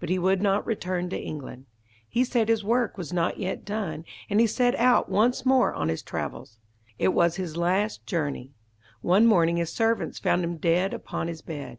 [0.00, 1.66] But he would not return to England.
[2.08, 5.90] He said his work was not yet done, and he set out once more on
[5.90, 6.56] his travels.
[6.98, 8.52] It was his last journey.
[9.02, 11.76] One morning his servants found him dead upon his bed.